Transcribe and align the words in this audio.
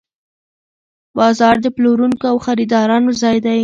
بازار 1.17 1.55
د 1.61 1.67
پلورونکو 1.75 2.25
او 2.31 2.37
خریدارانو 2.45 3.11
ځای 3.21 3.37
دی. 3.45 3.59